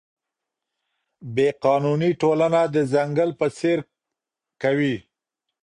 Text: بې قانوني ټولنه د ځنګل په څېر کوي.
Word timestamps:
بې 1.35 1.47
قانوني 1.63 2.11
ټولنه 2.21 2.61
د 2.73 2.75
ځنګل 2.93 3.29
په 3.39 3.47
څېر 3.57 3.79
کوي. 4.61 4.95